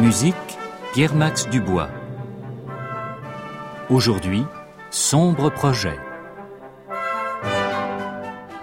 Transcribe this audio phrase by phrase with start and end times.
[0.00, 0.34] Musique
[0.92, 1.88] Pierre-Max Dubois.
[3.90, 4.44] Aujourd'hui,
[4.90, 5.98] Sombre projet.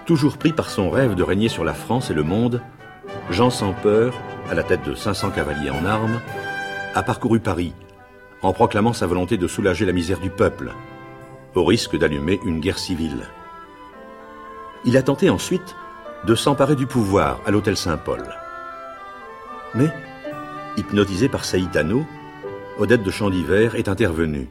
[0.06, 2.62] Toujours pris par son rêve de régner sur la France et le monde,
[3.30, 4.14] Jean sans peur,
[4.50, 6.20] à la tête de 500 cavaliers en armes,
[6.94, 7.74] a parcouru Paris
[8.40, 10.72] en proclamant sa volonté de soulager la misère du peuple,
[11.54, 13.28] au risque d'allumer une guerre civile.
[14.86, 15.76] Il a tenté ensuite
[16.24, 18.24] de s'emparer du pouvoir à l'hôtel Saint-Paul.
[19.74, 19.90] Mais,
[20.76, 22.04] hypnotisée par Saïtano,
[22.78, 24.48] Odette de Chandivert est intervenue.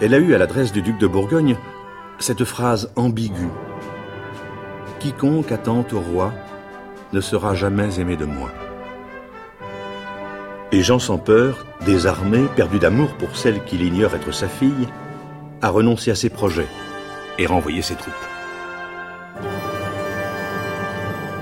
[0.00, 1.56] Elle a eu à l'adresse du duc de Bourgogne
[2.18, 3.50] cette phrase ambiguë.
[4.98, 6.32] Quiconque attend au roi
[7.12, 8.50] ne sera jamais aimé de moi.
[10.72, 14.88] Et Jean sans peur, désarmé, perdu d'amour pour celle qu'il ignore être sa fille,
[15.62, 16.68] a renoncé à ses projets
[17.38, 18.14] et renvoyé ses troupes.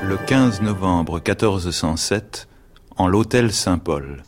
[0.05, 2.47] Le 15 novembre 1407,
[2.99, 4.23] en l'hôtel Saint-Paul.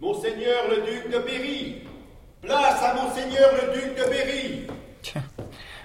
[0.00, 1.82] Monseigneur le duc de Berry
[2.40, 4.66] Place à Monseigneur le duc de Berry
[5.02, 5.24] Tiens,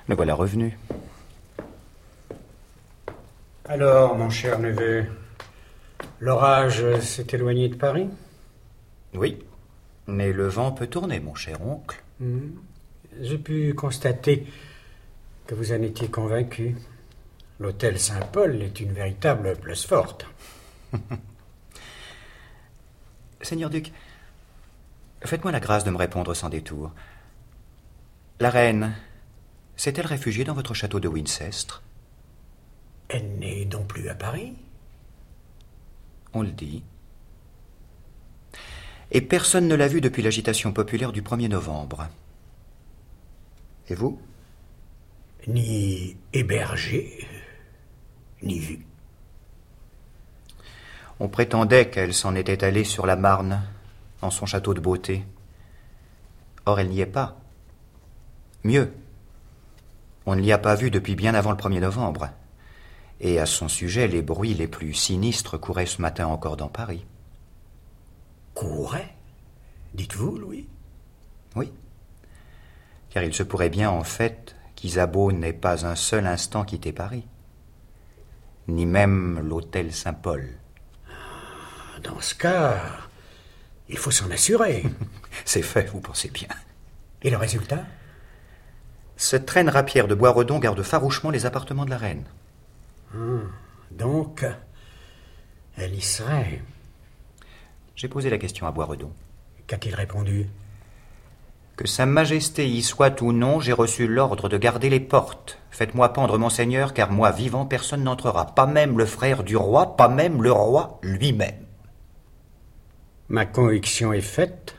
[0.08, 0.78] le voilà revenu.
[3.66, 5.06] Alors, mon cher neveu,
[6.20, 8.08] l'orage s'est éloigné de Paris?
[9.14, 9.38] Oui,
[10.08, 12.02] mais le vent peut tourner, mon cher oncle.
[12.20, 12.52] Hmm.
[13.22, 14.48] J'ai pu constater
[15.46, 16.78] que vous en étiez convaincu.
[17.60, 20.26] L'hôtel Saint-Paul est une véritable place forte.
[23.42, 23.92] Seigneur duc,
[25.24, 26.92] faites-moi la grâce de me répondre sans détour.
[28.40, 28.96] La reine
[29.76, 31.76] s'est-elle réfugiée dans votre château de Winchester?
[33.08, 34.54] Elle n'est donc plus à Paris
[36.34, 36.84] On le dit.
[39.12, 42.08] Et personne ne l'a vue depuis l'agitation populaire du 1er novembre.
[43.88, 44.22] Et vous?
[45.48, 47.28] Ni hébergée,
[48.44, 48.86] ni vue.
[51.20, 53.62] On prétendait qu'elle s'en était allée sur la Marne,
[54.22, 55.26] dans son château de beauté.
[56.66, 57.38] Or, elle n'y est pas.
[58.64, 58.94] Mieux,
[60.26, 62.30] on ne l'y a pas vue depuis bien avant le 1er novembre.
[63.20, 67.06] Et à son sujet, les bruits les plus sinistres couraient ce matin encore dans Paris.
[68.54, 69.16] Couraient?
[69.94, 70.68] Dites-vous, Louis?
[71.56, 71.72] Oui.
[73.10, 77.26] Car il se pourrait bien, en fait, qu'Isabeau n'ait pas un seul instant quitté Paris.
[78.68, 80.48] Ni même l'hôtel Saint-Paul.
[82.04, 82.82] Dans ce cas,
[83.90, 84.84] il faut s'en assurer.
[85.46, 86.48] C'est fait, vous pensez bien.
[87.22, 87.84] Et le résultat?
[89.18, 92.24] Ce traîne rapière de Boisredon garde farouchement les appartements de la reine.
[93.14, 93.52] Hum,
[93.92, 94.46] donc,
[95.78, 96.62] elle y serait.
[97.96, 99.12] J'ai posé la question à Boisredon.
[99.68, 100.48] Qu'a-t-il répondu?
[101.76, 105.60] Que Sa Majesté y soit ou non, j'ai reçu l'ordre de garder les portes.
[105.72, 108.48] Faites-moi pendre, monseigneur, car moi vivant, personne n'entrera.
[108.48, 111.69] Pas même le frère du roi, pas même le roi lui-même.
[113.30, 114.76] Ma conviction est faite.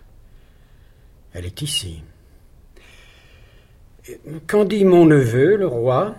[1.33, 2.03] Elle est ici.
[4.49, 6.17] Qu'en dit mon neveu, le roi?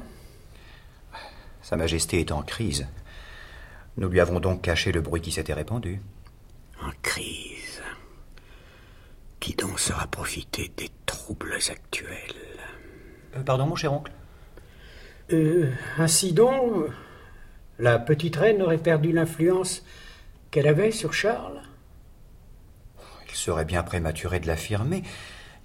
[1.62, 2.88] Sa Majesté est en crise.
[3.98, 6.00] Nous lui avons donc caché le bruit qui s'était répandu.
[6.82, 7.82] En crise.
[9.42, 12.36] Qui donc sera profité des troubles actuels?
[13.36, 14.12] Euh, pardon, mon cher oncle?
[15.34, 16.86] Euh, ainsi donc,
[17.78, 19.84] la petite reine aurait perdu l'influence
[20.50, 21.62] qu'elle avait sur Charles?
[23.32, 25.04] Il serait bien prématuré de l'affirmer,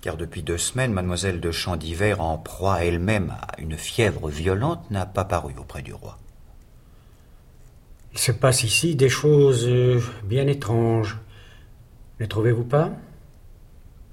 [0.00, 5.04] car depuis deux semaines, mademoiselle de Chandivert, en proie elle-même à une fièvre violente, n'a
[5.04, 6.19] pas paru auprès du roi.
[8.12, 11.18] Il se passe ici des choses euh, bien étranges.
[12.18, 12.92] Ne trouvez-vous pas?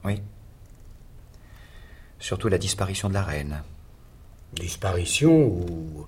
[0.03, 0.21] Oui.
[2.19, 3.63] Surtout la disparition de la reine.
[4.53, 6.05] Disparition ou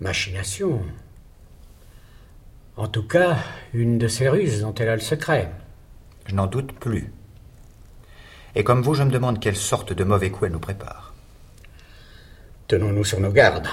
[0.00, 0.82] machination
[2.76, 3.36] En tout cas,
[3.74, 5.50] une de ces ruses dont elle a le secret.
[6.26, 7.12] Je n'en doute plus.
[8.54, 11.14] Et comme vous, je me demande quelle sorte de mauvais coup elle nous prépare.
[12.68, 13.68] Tenons-nous sur nos gardes.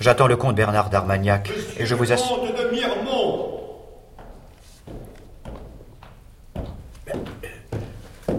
[0.00, 2.40] J'attends le comte Bernard d'Armagnac et je vous assure.
[2.40, 3.52] Comte de Mirmont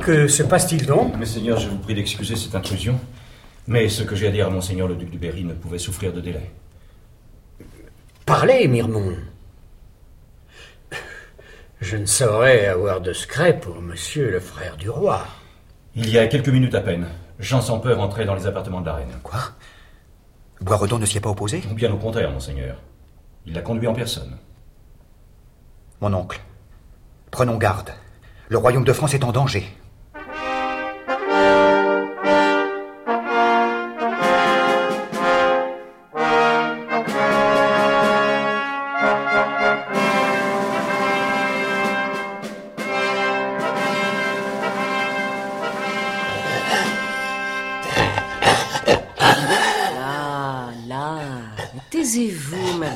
[0.01, 1.15] Que se passe-t-il donc?
[1.15, 2.99] Messeigneur, je vous prie d'excuser cette intrusion,
[3.67, 6.11] mais ce que j'ai à dire à Monseigneur le duc de Berry ne pouvait souffrir
[6.11, 6.51] de délai.
[8.25, 9.15] Parlez, Mirmont.
[11.83, 15.27] Je ne saurais avoir de secret pour monsieur le frère du roi.
[15.95, 17.09] Il y a quelques minutes à peine,
[17.39, 19.19] Jean sans peur entrait dans les appartements de la reine.
[19.21, 19.41] Quoi?
[20.61, 21.61] Boisredon ne s'y est pas opposé?
[21.75, 22.77] Bien au contraire, monseigneur.
[23.45, 24.37] Il l'a conduit en personne.
[25.99, 26.39] Mon oncle,
[27.31, 27.91] prenons garde.
[28.47, 29.67] Le royaume de France est en danger.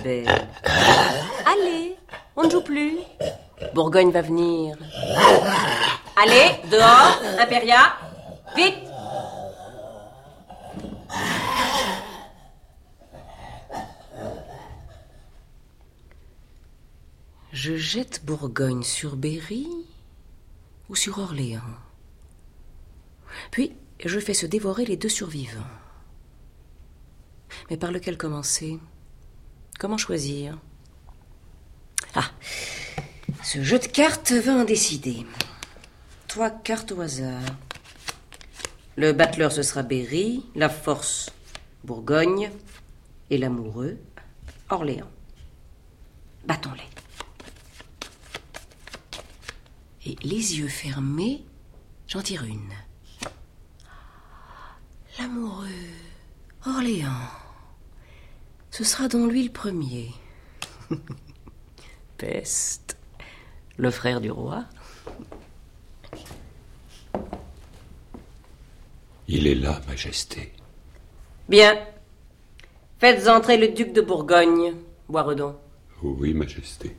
[0.08, 1.98] Allez,
[2.38, 2.98] on ne joue plus.
[3.74, 4.78] Bourgogne va venir.
[6.16, 7.98] Allez, dehors, Imperia,
[8.56, 8.88] vite
[17.52, 19.68] Je jette Bourgogne sur Berry
[20.88, 21.76] ou sur Orléans.
[23.52, 23.76] Puis
[24.06, 25.74] je fais se dévorer les deux survivants.
[27.70, 28.80] Mais par lequel commencer?
[29.78, 30.58] Comment choisir?
[32.16, 32.32] Ah
[33.44, 35.26] Ce jeu de cartes va en décider.
[36.28, 37.44] Trois cartes au hasard.
[38.96, 41.30] Le battleur, ce sera Berry, la force,
[41.84, 42.50] Bourgogne,
[43.30, 44.00] et l'amoureux,
[44.70, 45.12] Orléans.
[46.48, 46.82] Battons-les.
[50.10, 51.46] Et les yeux fermés,
[52.08, 52.72] j'en tire une.
[55.20, 55.68] L'amoureux,
[56.66, 57.47] Orléans.
[58.78, 60.12] Ce sera donc lui le premier.
[62.18, 62.96] Peste.
[63.76, 64.66] Le frère du roi.
[69.28, 70.54] Il est là, Majesté.
[71.50, 71.76] Bien.
[73.00, 74.76] Faites entrer le duc de Bourgogne,
[75.10, 75.58] Boiredon.
[76.04, 76.96] Oui, Majesté.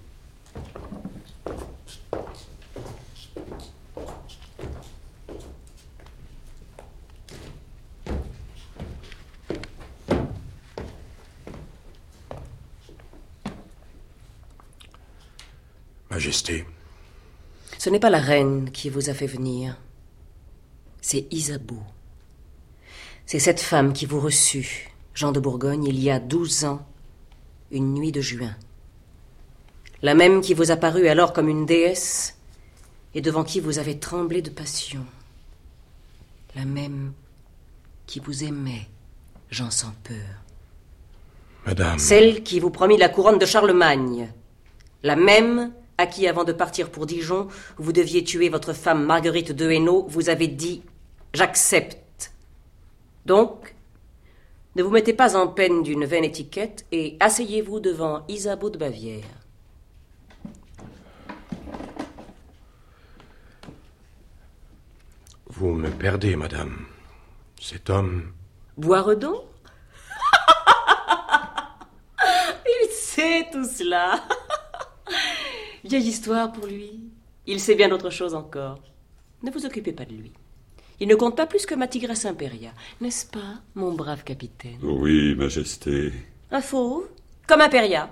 [16.18, 16.66] Majesté,
[17.78, 19.76] Ce n'est pas la reine qui vous a fait venir.
[21.00, 21.80] C'est Isabeau.
[23.24, 26.84] C'est cette femme qui vous reçut, Jean de Bourgogne, il y a douze ans,
[27.70, 28.56] une nuit de juin.
[30.02, 32.36] La même qui vous apparut alors comme une déesse
[33.14, 35.06] et devant qui vous avez tremblé de passion.
[36.56, 37.12] La même
[38.08, 38.88] qui vous aimait,
[39.52, 40.42] Jean sans peur.
[41.64, 42.00] Madame.
[42.00, 44.32] Celle qui vous promit la couronne de Charlemagne.
[45.04, 49.52] La même à qui, avant de partir pour Dijon, vous deviez tuer votre femme Marguerite
[49.52, 50.82] de Hainaut, vous avez dit
[51.34, 52.32] J'accepte.
[53.26, 53.74] Donc,
[54.76, 59.24] ne vous mettez pas en peine d'une vaine étiquette et asseyez-vous devant Isabeau de Bavière.
[65.48, 66.86] Vous me perdez, madame.
[67.60, 68.32] Cet homme.
[68.76, 69.44] Boiredon
[72.64, 74.22] Il sait tout cela.
[75.88, 77.00] Vieille histoire pour lui.
[77.46, 78.78] Il sait bien d'autre chose encore.
[79.42, 80.32] Ne vous occupez pas de lui.
[81.00, 84.78] Il ne compte pas plus que ma tigresse impéria, n'est-ce pas, mon brave capitaine?
[84.82, 86.12] Oui, Majesté.
[86.50, 87.08] Un fauve,
[87.46, 88.10] comme Imperia.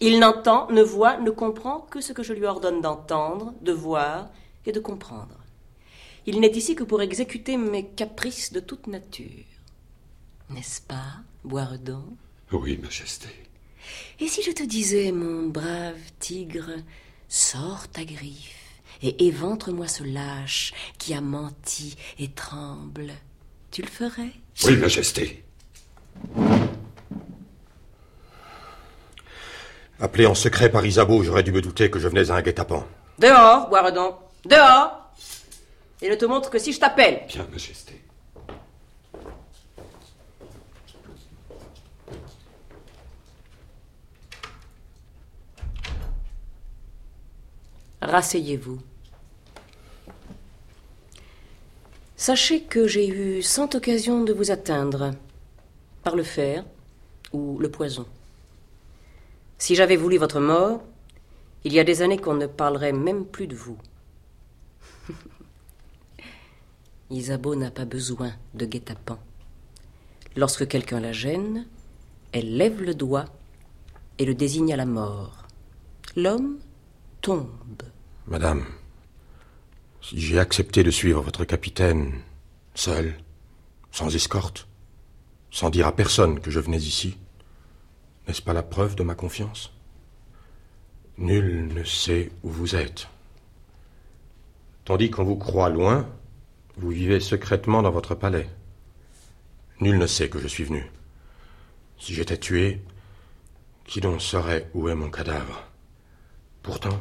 [0.00, 4.30] Il n'entend, ne voit, ne comprend que ce que je lui ordonne d'entendre, de voir
[4.64, 5.36] et de comprendre.
[6.24, 9.44] Il n'est ici que pour exécuter mes caprices de toute nature.
[10.48, 12.04] N'est-ce pas, Boiredon
[12.52, 13.28] Oui, Majesté.
[14.20, 16.70] Et si je te disais, mon brave tigre,
[17.28, 23.12] sors ta griffe et éventre-moi ce lâche qui a menti et tremble,
[23.70, 24.32] tu le ferais?
[24.64, 25.44] Oui, Majesté.
[30.00, 32.86] Appelé en secret par Isabeau, j'aurais dû me douter que je venais à un guet-apens.
[33.18, 34.14] Dehors, Boiredon,
[34.44, 35.10] dehors
[36.02, 37.22] Et ne te montre que si je t'appelle.
[37.28, 38.02] Bien, Majesté.
[48.06, 48.78] Rasseyez-vous.
[52.16, 55.10] Sachez que j'ai eu cent occasions de vous atteindre,
[56.04, 56.64] par le fer
[57.32, 58.06] ou le poison.
[59.58, 60.84] Si j'avais voulu votre mort,
[61.64, 63.76] il y a des années qu'on ne parlerait même plus de vous.
[67.10, 69.18] Isabeau n'a pas besoin de guet-apens.
[70.36, 71.66] Lorsque quelqu'un la gêne,
[72.30, 73.24] elle lève le doigt
[74.18, 75.44] et le désigne à la mort.
[76.14, 76.60] L'homme
[77.20, 77.82] tombe.
[78.28, 78.64] Madame,
[80.02, 82.22] si j'ai accepté de suivre votre capitaine,
[82.74, 83.14] seul,
[83.92, 84.66] sans escorte,
[85.52, 87.18] sans dire à personne que je venais ici,
[88.26, 89.72] n'est-ce pas la preuve de ma confiance?
[91.18, 93.06] Nul ne sait où vous êtes.
[94.84, 96.08] Tandis qu'on vous croit loin,
[96.78, 98.50] vous vivez secrètement dans votre palais.
[99.80, 100.90] Nul ne sait que je suis venu.
[101.96, 102.82] Si j'étais tué,
[103.84, 105.62] qui donc saurait où est mon cadavre?
[106.64, 107.00] Pourtant,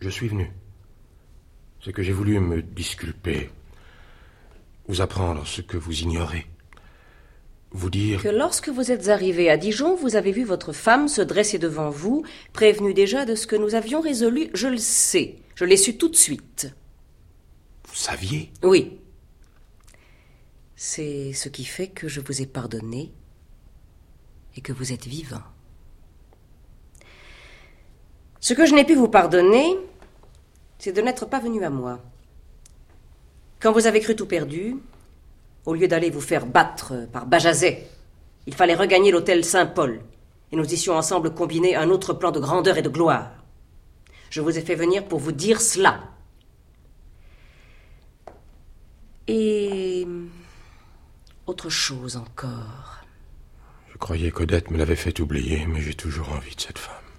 [0.00, 0.50] je suis venu.
[1.84, 3.50] C'est que j'ai voulu me disculper,
[4.86, 6.46] vous apprendre ce que vous ignorez,
[7.72, 11.22] vous dire Que lorsque vous êtes arrivé à Dijon, vous avez vu votre femme se
[11.22, 14.50] dresser devant vous, prévenue déjà de ce que nous avions résolu.
[14.54, 15.36] Je le sais.
[15.56, 16.72] Je l'ai su tout de suite.
[17.88, 18.52] Vous saviez?
[18.62, 18.98] Oui.
[20.76, 23.12] C'est ce qui fait que je vous ai pardonné
[24.56, 25.42] et que vous êtes vivant.
[28.40, 29.76] Ce que je n'ai pu vous pardonner,
[30.82, 32.00] c'est de n'être pas venu à moi.
[33.60, 34.78] Quand vous avez cru tout perdu,
[35.64, 37.86] au lieu d'aller vous faire battre par Bajazet,
[38.48, 40.00] il fallait regagner l'hôtel Saint-Paul,
[40.50, 43.30] et nous issions ensemble combiner un autre plan de grandeur et de gloire.
[44.30, 46.00] Je vous ai fait venir pour vous dire cela.
[49.28, 50.04] Et
[51.46, 53.04] autre chose encore.
[53.92, 57.11] Je croyais qu'Odette me l'avait fait oublier, mais j'ai toujours envie de cette femme.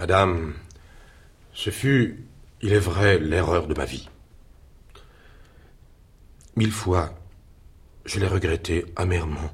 [0.00, 0.54] Madame,
[1.52, 2.24] ce fut,
[2.62, 4.08] il est vrai, l'erreur de ma vie.
[6.56, 7.14] Mille fois,
[8.06, 9.50] je l'ai regretté amèrement.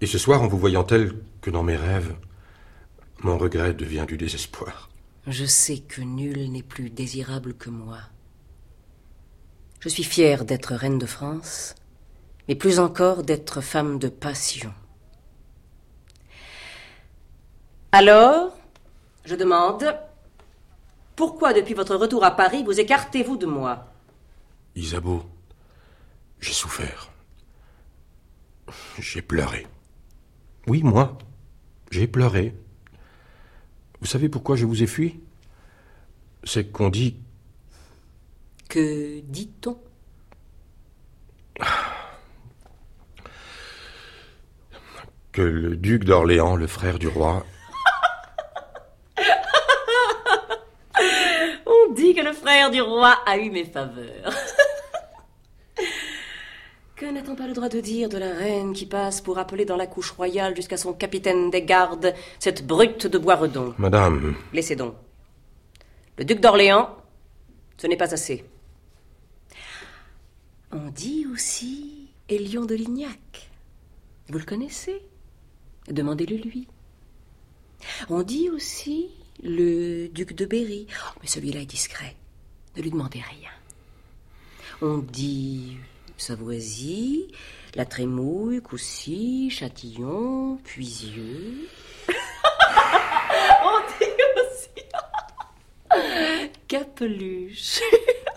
[0.00, 2.16] Et ce soir, en vous voyant tel que dans mes rêves,
[3.20, 4.90] mon regret devient du désespoir.
[5.28, 8.00] Je sais que nul n'est plus désirable que moi.
[9.78, 11.76] Je suis fière d'être reine de France,
[12.48, 14.74] mais plus encore d'être femme de passion.
[17.92, 18.58] Alors,
[19.24, 19.96] je demande,
[21.16, 23.86] pourquoi depuis votre retour à Paris vous écartez-vous de moi?
[24.74, 25.22] Isabeau,
[26.40, 27.10] j'ai souffert.
[28.98, 29.66] J'ai pleuré.
[30.66, 31.18] Oui, moi,
[31.90, 32.54] j'ai pleuré.
[34.00, 35.20] Vous savez pourquoi je vous ai fui?
[36.44, 37.16] C'est qu'on dit
[38.68, 39.78] Que dit-on?
[45.32, 47.46] Que le duc d'Orléans, le frère du roi,
[51.64, 54.34] On dit que le frère du roi a eu mes faveurs.
[56.96, 59.76] que n'a-t-on pas le droit de dire de la reine qui passe pour appeler dans
[59.76, 64.94] la couche royale jusqu'à son capitaine des gardes, cette brute de Boisredon Madame, Laissez donc.
[66.18, 66.96] Le duc d'Orléans,
[67.76, 68.44] ce n'est pas assez.
[70.70, 73.50] On dit aussi Élion de Lignac.
[74.28, 75.02] Vous le connaissez?
[75.88, 76.68] Demandez-le lui.
[78.08, 79.10] On dit aussi
[79.42, 80.86] le duc de Berry.
[80.90, 82.16] Oh, mais celui-là est discret.
[82.76, 83.50] Ne lui demandez rien.
[84.80, 85.76] On dit
[86.16, 87.28] Savoisie,
[87.74, 91.68] La Trémouille, Coucy, Châtillon, Puisieux.
[93.64, 94.68] On dit aussi
[96.68, 97.80] Capeluche.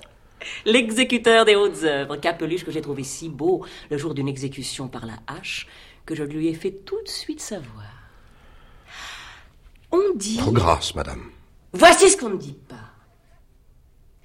[0.65, 5.05] L'exécuteur des hautes œuvres, Capeluche que j'ai trouvé si beau le jour d'une exécution par
[5.05, 5.67] la hache
[6.05, 7.94] que je lui ai fait tout de suite savoir.
[9.95, 10.37] On dit.
[10.37, 11.31] trop grâce, madame.
[11.73, 12.75] Voici ce qu'on ne dit pas.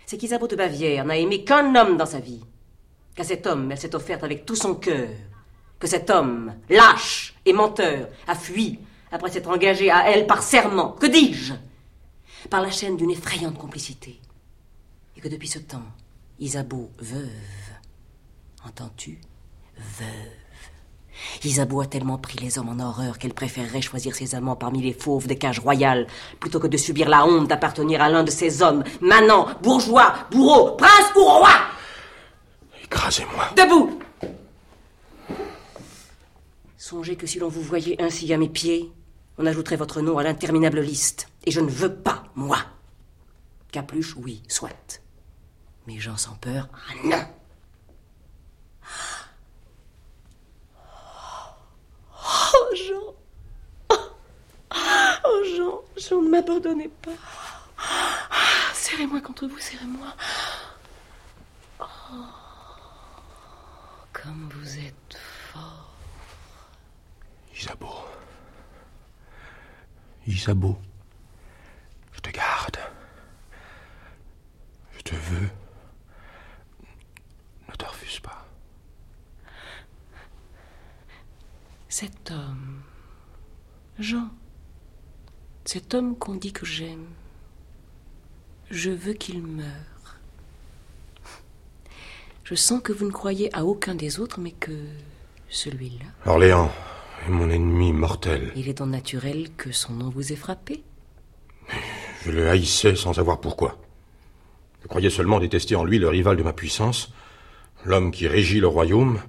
[0.07, 2.43] C'est qu'Isabeau de Bavière n'a aimé qu'un homme dans sa vie.
[3.15, 5.09] Qu'à cet homme, elle s'est offerte avec tout son cœur.
[5.79, 8.81] Que cet homme, lâche et menteur, a fui
[9.13, 10.93] après s'être engagé à elle par serment.
[10.93, 11.55] Que dis-je?
[12.49, 14.21] Par la chaîne d'une effrayante complicité.
[15.17, 15.87] Et que depuis ce temps,
[16.39, 17.29] Isabeau, veuve,
[18.65, 19.21] entends-tu?
[19.77, 20.40] Veuve.
[21.45, 24.93] Isabeau a tellement pris les hommes en horreur qu'elle préférerait choisir ses amants parmi les
[24.93, 26.07] fauves des cages royales,
[26.39, 30.77] plutôt que de subir la honte d'appartenir à l'un de ces hommes, manant, bourgeois, bourreau,
[30.77, 31.51] prince ou roi
[32.85, 33.51] Écrasez-moi.
[33.57, 33.99] Debout
[36.77, 38.93] Songez que si l'on vous voyait ainsi à mes pieds,
[39.39, 41.29] on ajouterait votre nom à l'interminable liste.
[41.45, 42.59] Et je ne veux pas, moi.
[43.71, 45.01] Capeluche, oui, soit.
[45.87, 47.40] Mais Jean sans peur, ah non.
[52.71, 53.15] Oh, Jean
[55.25, 57.11] Oh, Jean, Jean, ne m'abandonnez pas.
[58.75, 60.15] Serrez-moi contre vous, serrez-moi.
[61.81, 61.85] Oh,
[64.13, 65.19] comme vous êtes
[65.53, 65.95] fort.
[67.57, 68.05] Isabeau.
[70.27, 70.79] Isabeau.
[72.13, 72.79] Je te garde.
[74.97, 75.51] Je te veux.
[77.69, 78.40] Ne te refuse pas.
[81.91, 82.83] Cet homme,
[83.99, 84.29] Jean,
[85.65, 87.07] cet homme qu'on dit que j'aime,
[88.71, 89.67] je veux qu'il meure.
[92.45, 94.71] Je sens que vous ne croyez à aucun des autres, mais que
[95.49, 96.07] celui-là.
[96.27, 96.71] Orléans,
[97.27, 98.53] est mon ennemi mortel.
[98.55, 100.85] Il est donc naturel que son nom vous ait frappé.
[102.25, 103.79] Je le haïssais sans savoir pourquoi.
[104.83, 107.13] Je croyais seulement détester en lui le rival de ma puissance,
[107.85, 109.21] l'homme qui régit le royaume.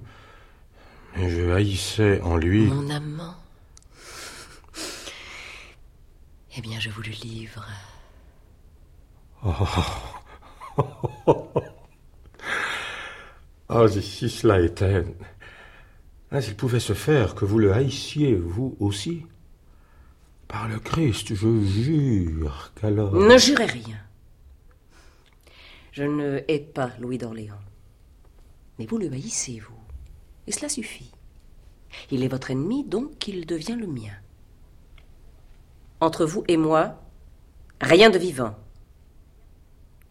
[1.16, 2.66] Je haïssais en lui.
[2.66, 3.34] Mon amant.
[6.56, 7.66] Eh bien, je vous le livre.
[9.44, 9.52] Oh,
[13.68, 15.04] oh si cela était.
[16.30, 19.26] Ah, S'il pouvait se faire que vous le haïssiez, vous aussi.
[20.48, 23.14] Par le Christ, je jure qu'alors.
[23.14, 23.98] Ne jurez rien.
[25.92, 27.60] Je ne hais pas Louis d'Orléans.
[28.78, 29.81] Mais vous le haïssez, vous.
[30.46, 31.12] Et cela suffit.
[32.10, 34.14] Il est votre ennemi, donc il devient le mien.
[36.00, 36.96] Entre vous et moi,
[37.80, 38.54] rien de vivant.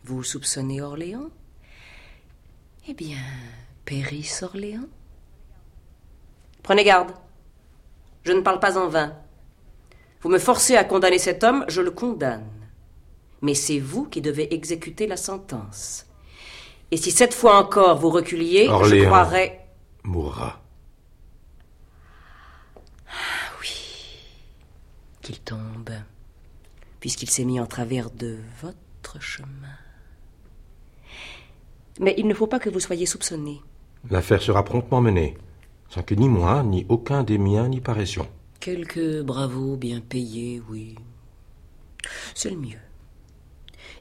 [0.04, 1.30] Vous soupçonnez Orléans?
[2.88, 3.20] Eh bien,
[3.86, 4.88] périsse Orléans
[6.64, 7.12] Prenez garde.
[8.24, 9.16] Je ne parle pas en vain.
[10.22, 12.48] Vous me forcez à condamner cet homme, je le condamne.
[13.42, 16.06] Mais c'est vous qui devez exécuter la sentence.
[16.92, 19.61] Et si cette fois encore vous reculiez, je croirais.
[20.04, 20.62] Mourra.
[25.22, 25.92] qu'il tombe,
[27.00, 29.78] puisqu'il s'est mis en travers de votre chemin.
[32.00, 33.62] Mais il ne faut pas que vous soyez soupçonné.
[34.10, 35.38] L'affaire sera promptement menée,
[35.90, 38.28] sans que ni moi, ni aucun des miens n'y paraissions.
[38.60, 40.96] Quelques bravos bien payés, oui.
[42.34, 42.80] C'est le mieux.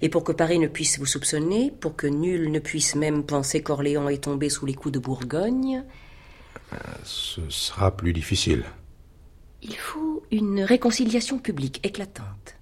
[0.02, 3.62] Et pour que Paris ne puisse vous soupçonner, pour que nul ne puisse même penser
[3.62, 5.84] qu'Orléans est tombé sous les coups de Bourgogne,
[7.04, 8.64] Ce sera plus difficile.
[9.62, 12.56] il faut une réconciliation publique éclatante.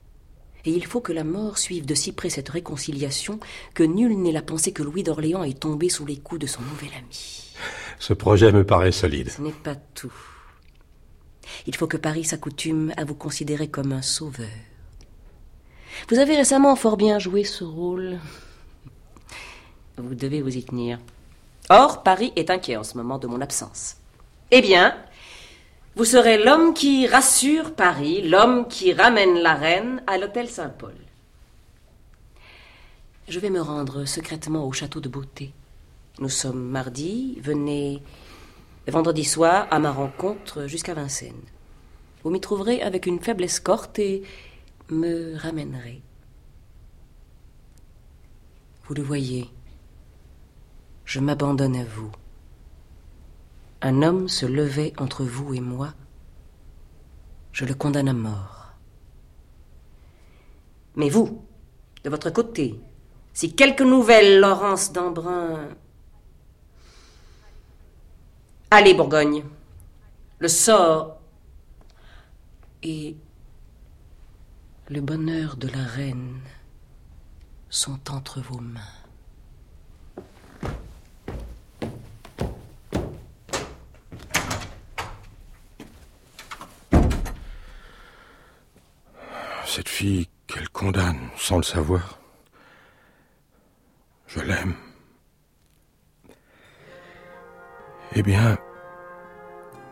[0.65, 3.39] Et il faut que la mort suive de si près cette réconciliation
[3.75, 6.63] que nul n'ait la pensée que Louis d'Orléans est tombé sous les coups de son
[6.63, 7.55] nouvel ami.
[8.01, 9.31] Ce projet me paraît solide.
[9.31, 10.13] Ce n'est pas tout.
[11.67, 14.49] Il faut que Paris s'accoutume à vous considérer comme un sauveur.
[16.09, 18.19] Vous avez récemment fort bien joué ce rôle.
[19.97, 20.99] Vous devez vous y tenir.
[21.71, 23.97] Or, Paris est inquiet en ce moment de mon absence.
[24.51, 24.97] Eh bien,
[25.97, 30.95] vous serez l'homme qui rassure Paris, l'homme qui ramène la reine à l'hôtel Saint-Paul.
[33.29, 35.53] Je vais me rendre secrètement au château de Beauté.
[36.21, 38.03] Nous sommes mardi, venez
[38.87, 41.35] vendredi soir à ma rencontre jusqu'à Vincennes.
[42.25, 44.23] Vous m'y trouverez avec une faible escorte et
[44.91, 46.03] me ramènerez.
[48.85, 49.51] Vous le voyez,
[51.05, 52.11] je m'abandonne à vous.
[53.83, 55.95] Un homme se levait entre vous et moi.
[57.53, 58.73] Je le condamne à mort.
[60.97, 61.45] Mais vous,
[62.03, 62.81] de votre côté,
[63.33, 65.69] si quelque nouvelle Laurence d'Embrun...
[68.71, 69.45] Allez, Bourgogne.
[70.41, 71.21] Le sort
[72.83, 73.17] et
[74.91, 76.41] le bonheur de la reine
[77.69, 78.81] sont entre vos mains.
[89.67, 92.19] Cette fille qu'elle condamne sans le savoir,
[94.27, 94.75] je l'aime.
[98.15, 98.57] Eh bien,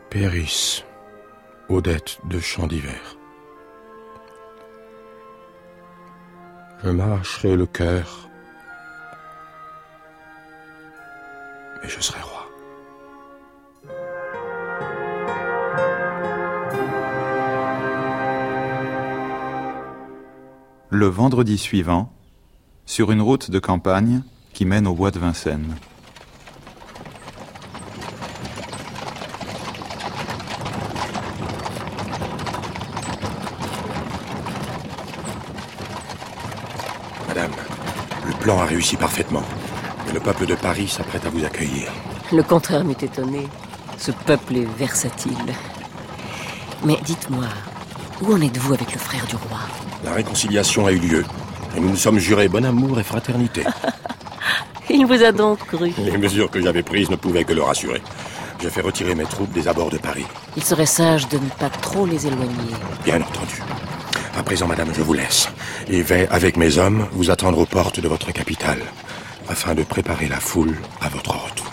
[0.09, 0.85] périsse
[1.69, 3.19] Odette de Champ d'hiver.
[6.87, 8.29] Je m'arracherai le cœur,
[11.83, 12.47] mais je serai roi.
[20.91, 22.13] Le vendredi suivant,
[22.85, 24.23] sur une route de campagne
[24.53, 25.75] qui mène au bois de Vincennes.
[37.37, 37.51] Madame,
[38.27, 39.43] le plan a réussi parfaitement.
[40.09, 41.91] Et le peuple de Paris s'apprête à vous accueillir.
[42.33, 43.49] Le contraire m'est étonné.
[43.99, 45.55] Ce peuple est versatile.
[46.85, 47.47] Mais dites-moi,
[48.23, 49.59] où en êtes-vous avec le frère du roi?
[50.05, 51.25] La réconciliation a eu lieu.
[51.77, 53.63] Et nous nous sommes jurés bon amour et fraternité.
[54.91, 55.93] Il vous a donc cru.
[55.99, 58.03] Les mesures que j'avais prises ne pouvaient que le rassurer.
[58.63, 60.27] J'ai fait retirer mes troupes des abords de Paris.
[60.57, 62.73] Il serait sage de ne pas trop les éloigner.
[63.05, 63.63] Bien entendu.
[64.37, 65.49] À présent, madame, je vous laisse.
[65.89, 68.81] Et vais, avec mes hommes, vous attendre aux portes de votre capitale,
[69.49, 71.73] afin de préparer la foule à votre retour.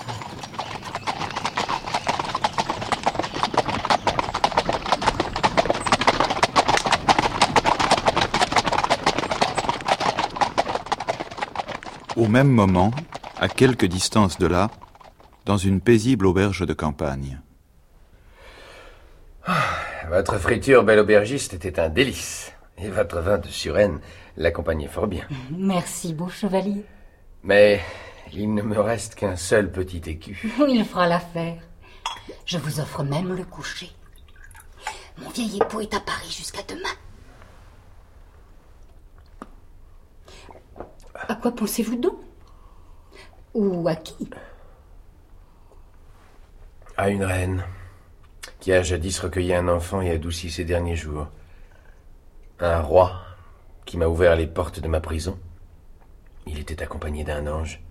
[12.15, 12.91] Au même moment,
[13.41, 14.71] à quelque distance de là,
[15.45, 17.41] dans une paisible auberge de campagne.
[20.10, 22.53] Votre friture, bel aubergiste, était un délice.
[22.77, 23.99] Et votre vin de Suresnes
[24.36, 25.25] l'accompagnait fort bien.
[25.51, 26.83] Merci, beau chevalier.
[27.43, 27.81] Mais
[28.31, 30.51] il ne me reste qu'un seul petit écu.
[30.67, 31.62] Il fera l'affaire.
[32.45, 33.91] Je vous offre même le coucher.
[35.17, 36.89] Mon vieil époux est à Paris jusqu'à demain.
[41.27, 42.17] À quoi pensez-vous donc?
[43.53, 44.29] Ou à qui?
[46.97, 47.63] À une reine
[48.59, 51.27] qui a jadis recueilli un enfant et adouci ses derniers jours.
[52.63, 53.12] Un roi
[53.86, 55.38] qui m'a ouvert les portes de ma prison.
[56.47, 57.82] Il était accompagné d'un ange.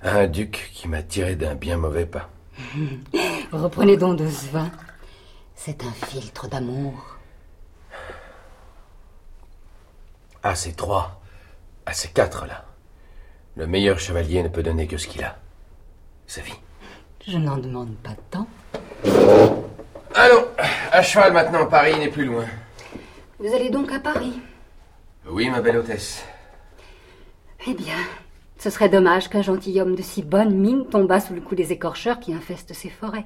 [0.00, 2.30] Un duc qui m'a tiré d'un bien mauvais pas.
[3.52, 4.70] Reprenez donc de ce vin.
[5.56, 7.18] C'est un filtre d'amour.
[10.44, 11.20] À ces trois,
[11.84, 12.64] à ces quatre là,
[13.56, 15.36] le meilleur chevalier ne peut donner que ce qu'il a.
[16.28, 16.60] Sa vie.
[17.26, 18.46] Je n'en demande pas tant.
[20.14, 20.46] Allons,
[20.92, 22.46] à cheval maintenant, Paris n'est plus loin.
[23.42, 24.38] Vous allez donc à Paris
[25.28, 26.24] Oui, ma belle hôtesse.
[27.66, 27.96] Eh bien,
[28.56, 32.20] ce serait dommage qu'un gentilhomme de si bonne mine tombât sous le coup des écorcheurs
[32.20, 33.24] qui infestent ces forêts.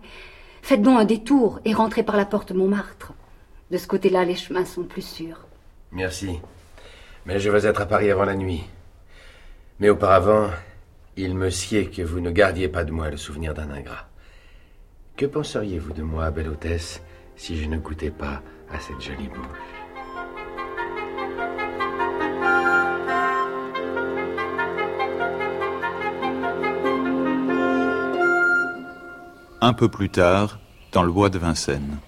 [0.62, 3.12] Faites donc un détour et rentrez par la porte Montmartre.
[3.70, 5.44] De ce côté-là, les chemins sont plus sûrs.
[5.92, 6.40] Merci.
[7.26, 8.64] Mais je vais être à Paris avant la nuit.
[9.80, 10.48] Mais auparavant,
[11.18, 14.08] il me sied que vous ne gardiez pas de moi le souvenir d'un ingrat.
[15.18, 17.02] Que penseriez-vous de moi, belle hôtesse,
[17.36, 18.40] si je ne goûtais pas
[18.72, 19.75] à cette jolie bouche?
[29.60, 30.58] Un peu plus tard,
[30.92, 31.98] dans le bois de Vincennes.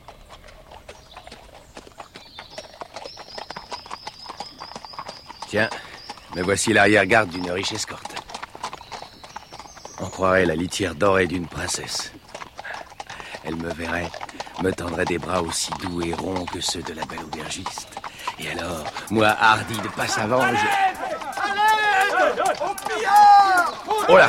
[5.49, 5.71] Tiens,
[6.37, 8.15] me voici l'arrière-garde d'une riche escorte.
[10.01, 12.13] On croirait la litière dorée d'une princesse.
[13.45, 14.11] Elle me verrait,
[14.63, 17.89] me tendrait des bras aussi doux et ronds que ceux de la belle aubergiste.
[18.39, 20.67] Et alors, moi, hardi de Passavant, je...
[24.11, 24.29] Oh là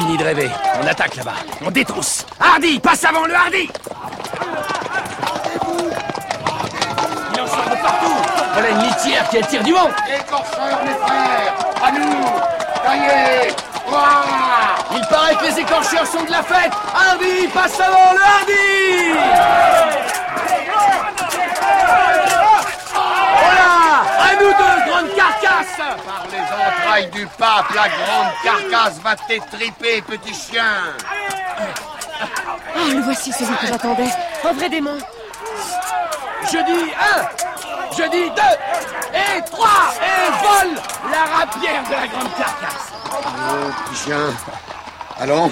[0.00, 0.50] Fini de rêver.
[0.82, 1.34] On attaque là-bas.
[1.62, 2.24] On détrousse.
[2.40, 3.68] Hardy Passavant, le hardy.
[7.34, 8.16] Il en sort de partout.
[8.54, 9.90] Voilà une litière qui attire du monde.
[10.08, 12.24] Écorcheurs, mes frères À nous.
[12.82, 13.52] Taillez
[13.92, 14.24] Ouah.
[14.94, 16.72] Il paraît que les écorcheurs sont de la fête.
[16.94, 19.20] Hardy Passavant, le hardy.
[23.42, 23.70] Voilà.
[24.18, 25.14] À nous deux, grande
[25.64, 30.94] carcasse Par les entrailles du pape, la grande carcasse va t'étriper, petit chien
[32.20, 34.10] Ah, le voici, celui que j'attendais.
[34.44, 34.98] Un vrai démon.
[36.44, 37.22] Je dis un
[37.92, 40.74] Je dis deux Et trois Et vole
[41.10, 44.20] la rapière de la grande carcasse Oh, petit chien
[45.18, 45.50] Allons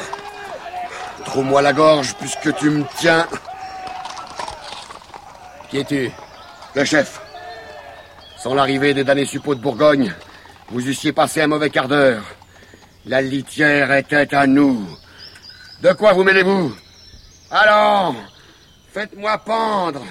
[1.24, 3.26] Trouve-moi la gorge puisque tu me tiens.
[5.68, 6.10] Qui es-tu?
[6.74, 7.20] Le chef.
[8.38, 10.14] Sans l'arrivée des damnés suppôts de Bourgogne,
[10.70, 12.22] vous eussiez passé un mauvais quart d'heure.
[13.04, 14.86] La litière était à nous.
[15.82, 16.72] De quoi vous mêlez-vous
[17.50, 18.14] Allons
[18.92, 20.04] Faites-moi pendre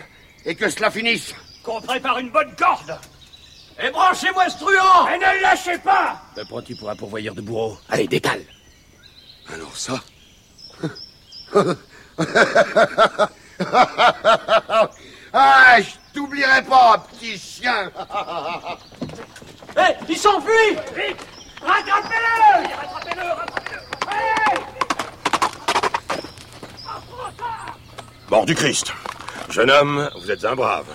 [0.46, 1.34] et que cela finisse.
[1.64, 2.98] Qu'on prépare une bonne corde
[3.82, 7.42] Et branchez-moi ce truand Et ne le lâchez pas Me prends-tu pour un pourvoyeur de
[7.42, 8.42] bourreau Allez, décale
[9.54, 10.02] Alors ça?
[15.34, 17.92] Ah, je t'oublierai pas, petit chien
[19.78, 21.26] Hé, il s'enfuit Vite
[21.62, 24.62] Rattrapez-le Rattrapez-le, rattrapez-le Allez
[28.30, 28.92] Mort du Christ.
[29.50, 30.86] Jeune homme, vous êtes un brave.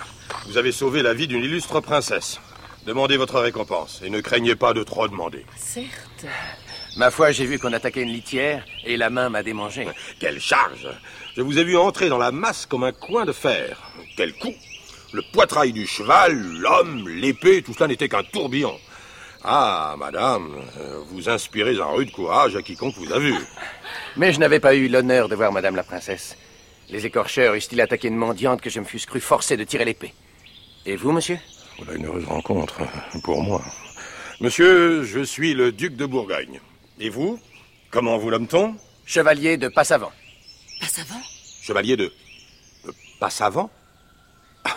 [0.47, 2.39] Vous avez sauvé la vie d'une illustre princesse.
[2.85, 5.45] Demandez votre récompense et ne craignez pas de trop demander.
[5.57, 6.25] Certes.
[6.95, 9.87] Ma foi, j'ai vu qu'on attaquait une litière et la main m'a démangé.
[10.19, 10.87] Quelle charge
[11.35, 13.81] Je vous ai vu entrer dans la masse comme un coin de fer.
[14.15, 14.53] Quel coup
[15.11, 18.77] Le poitrail du cheval, l'homme, l'épée, tout cela n'était qu'un tourbillon.
[19.43, 20.55] Ah, madame,
[21.09, 23.33] vous inspirez un rude courage à quiconque vous a vu.
[24.15, 26.37] Mais je n'avais pas eu l'honneur de voir Madame la Princesse.
[26.89, 30.13] Les écorcheurs eussent-ils attaqué une mendiante que je me fusse cru forcé de tirer l'épée?
[30.85, 31.39] Et vous, monsieur?
[31.79, 32.81] Voilà une heureuse rencontre
[33.23, 33.63] pour moi.
[34.39, 36.59] Monsieur, je suis le duc de Bourgogne.
[37.03, 37.37] Et vous
[37.91, 40.13] Comment vous nomme-t-on Chevalier de Passavant.
[40.79, 41.19] Passavant?
[41.61, 42.13] Chevalier de...
[42.85, 43.69] de Passavant?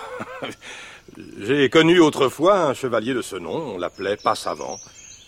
[1.38, 4.76] J'ai connu autrefois un chevalier de ce nom, on l'appelait Passavant.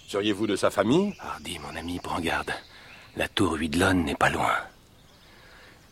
[0.08, 1.14] Seriez-vous de sa famille?
[1.20, 2.50] Hardy, mon ami, prends garde.
[3.14, 4.56] La tour Huidlone n'est pas loin.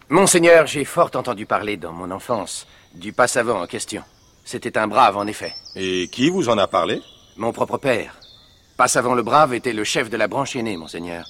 [0.08, 4.02] Monseigneur, j'ai fort entendu parler dans mon enfance du Passavant en question.
[4.44, 5.54] C'était un brave, en effet.
[5.76, 7.00] Et qui vous en a parlé?
[7.36, 8.16] Mon propre père.
[8.76, 11.26] Passavant le Brave était le chef de la branche aînée, monseigneur.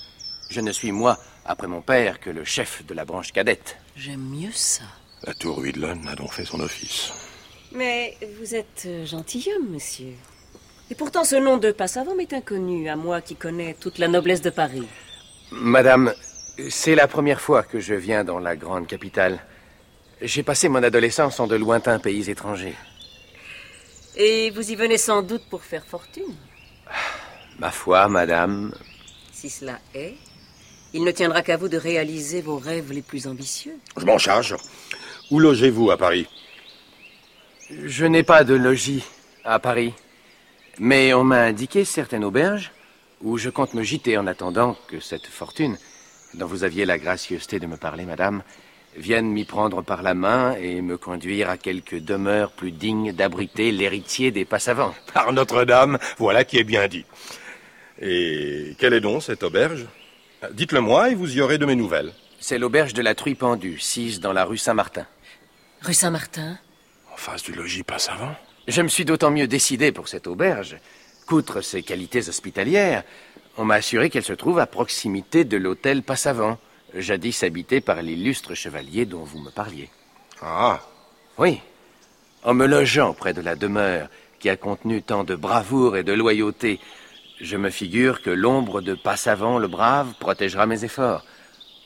[0.50, 3.76] Je ne suis, moi, après mon père, que le chef de la branche cadette.
[3.94, 4.82] J'aime mieux ça.
[5.22, 7.12] La tour Huidlon a donc fait son office.
[7.70, 10.14] Mais vous êtes euh, gentilhomme, monsieur.
[10.90, 14.42] Et pourtant, ce nom de Passavant m'est inconnu, à moi qui connais toute la noblesse
[14.42, 14.86] de Paris.
[15.52, 16.12] Madame,
[16.68, 19.38] c'est la première fois que je viens dans la grande capitale.
[20.20, 22.74] J'ai passé mon adolescence en de lointains pays étrangers.
[24.16, 26.34] Et vous y venez sans doute pour faire fortune.
[27.58, 28.72] Ma foi, madame,
[29.32, 30.14] Si cela est,
[30.92, 33.76] il ne tiendra qu'à vous de réaliser vos rêves les plus ambitieux.
[33.96, 34.56] Je m'en charge.
[35.30, 36.26] Où logez-vous à Paris?
[37.70, 39.04] Je n'ai pas de logis
[39.44, 39.94] à Paris.
[40.78, 42.72] Mais on m'a indiqué certaines auberges
[43.22, 45.78] où je compte me gîter en attendant que cette fortune,
[46.34, 48.42] dont vous aviez la gracieuseté de me parler, madame,
[48.96, 53.72] vienne m'y prendre par la main et me conduire à quelque demeure plus digne d'abriter
[53.72, 54.94] l'héritier des Passavants.
[55.14, 57.06] Par Notre-Dame, voilà qui est bien dit.
[58.00, 59.86] Et quelle est donc cette auberge?
[60.52, 62.12] Dites-le moi et vous y aurez de mes nouvelles.
[62.38, 65.06] C'est l'auberge de la Truie pendue, sise dans la rue Saint-Martin.
[65.82, 66.58] Rue Saint-Martin?
[67.12, 68.34] En face du logis Passavant
[68.68, 70.76] Je me suis d'autant mieux décidé pour cette auberge
[71.26, 73.02] qu'outre ses qualités hospitalières,
[73.56, 76.58] on m'a assuré qu'elle se trouve à proximité de l'hôtel Passavant,
[76.94, 79.90] jadis habité par l'illustre chevalier dont vous me parliez.
[80.42, 80.80] Ah
[81.38, 81.60] Oui.
[82.44, 86.12] En me logeant près de la demeure qui a contenu tant de bravoure et de
[86.12, 86.78] loyauté,
[87.40, 91.24] je me figure que l'ombre de Passavant le brave protégera mes efforts.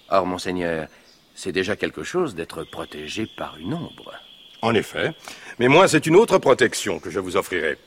[0.08, 0.88] Or, monseigneur,
[1.34, 4.14] c'est déjà quelque chose d'être protégé par une ombre.
[4.62, 5.12] En effet.
[5.58, 7.78] Mais moi, c'est une autre protection que je vous offrirai.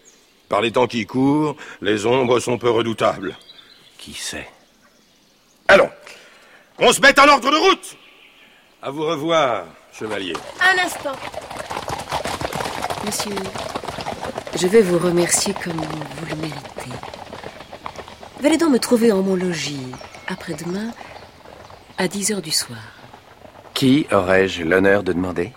[0.50, 3.36] Par les temps qui courent, les ombres sont peu redoutables.
[3.98, 4.48] Qui sait?
[5.68, 5.90] Allons,
[6.78, 7.98] qu'on se mette en ordre de route
[8.82, 9.66] À vous revoir,
[9.98, 10.34] chevalier.
[10.62, 11.14] Un instant.
[13.06, 13.36] Monsieur,
[14.56, 17.13] je vais vous remercier comme vous le méritez.
[18.44, 19.88] Venez donc me trouver en mon logis,
[20.28, 20.92] après-demain,
[21.98, 22.82] à 10 heures du soir.
[23.74, 25.54] Qui aurais-je l'honneur de demander?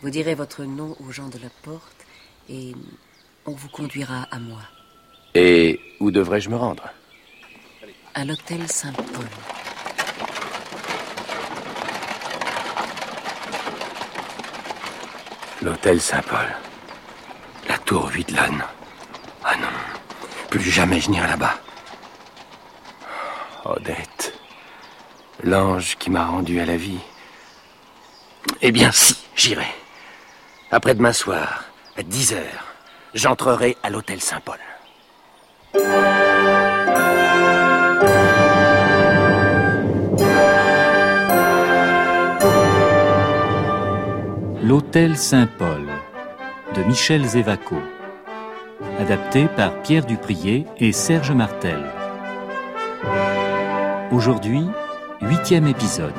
[0.00, 2.06] Vous direz votre nom aux gens de la porte
[2.48, 2.72] et
[3.46, 4.60] on vous conduira à moi,
[5.34, 6.88] Et où devrais-je me rendre?
[8.14, 9.26] À l'hôtel Saint-Paul.
[15.62, 16.46] L'hôtel Saint-Paul.
[17.68, 18.58] La tour Huidlon.
[19.42, 19.66] Ah non,
[20.50, 21.54] plus jamais je n'irai là-bas.
[23.64, 24.34] Odette,
[25.44, 26.98] l'ange qui m'a rendu à la vie.
[28.60, 29.68] Eh bien, si, j'irai.
[30.70, 31.64] Après-demain soir,
[31.96, 32.64] à 10 heures,
[33.14, 34.58] j'entrerai à l'hôtel Saint-Paul.
[44.62, 45.86] L'Hôtel Saint-Paul
[46.74, 47.76] de Michel Zévaco.
[48.98, 51.78] Adapté par Pierre Duprier et Serge Martel.
[54.10, 54.62] Aujourd'hui,
[55.20, 56.14] huitième épisode.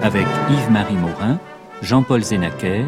[0.00, 1.38] Avec Yves-Marie Morin,
[1.82, 2.84] Jean-Paul Zénaquer,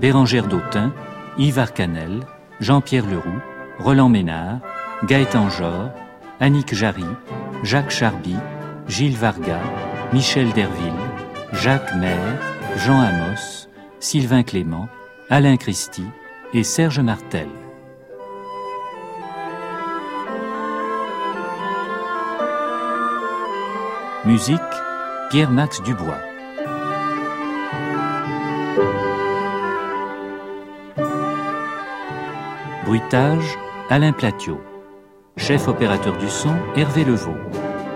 [0.00, 0.92] Bérangère Dautin,
[1.38, 2.20] Yves Arcanel,
[2.60, 3.40] Jean-Pierre Leroux,
[3.78, 4.58] Roland Ménard,
[5.04, 5.90] Gaëtan Jor,
[6.40, 7.06] Annick Jarry,
[7.62, 8.34] Jacques Charby,
[8.88, 9.60] Gilles Varga,
[10.12, 10.92] Michel Derville,
[11.52, 12.40] Jacques Maire,
[12.76, 13.68] Jean Amos,
[14.00, 14.88] Sylvain Clément,
[15.30, 16.10] Alain Christie
[16.52, 17.48] et Serge Martel.
[24.26, 24.60] Musique
[25.30, 26.18] Pierre-Max Dubois.
[32.84, 33.56] Bruitage
[33.88, 34.60] Alain Platiot.
[35.36, 37.36] Chef opérateur du son Hervé Levaux.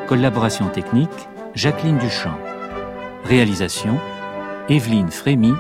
[0.06, 1.10] Collaboration technique
[1.56, 2.38] Jacqueline Duchamp.
[3.24, 3.98] Réalisation
[4.68, 5.52] Evelyne Frémy,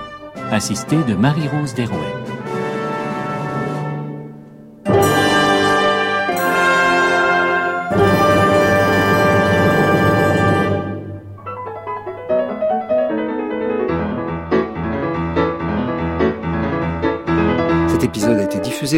[0.52, 2.29] assistée de Marie-Rose Derouet.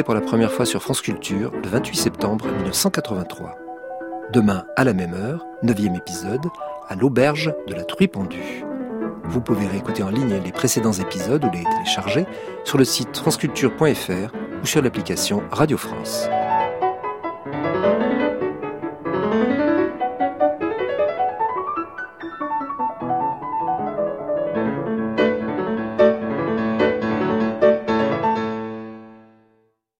[0.00, 3.58] Pour la première fois sur France Culture le 28 septembre 1983.
[4.32, 6.46] Demain, à la même heure, neuvième épisode,
[6.88, 8.64] à l'auberge de la Truie pendue.
[9.24, 12.24] Vous pouvez réécouter en ligne les précédents épisodes ou les télécharger
[12.64, 16.26] sur le site franceculture.fr ou sur l'application Radio France.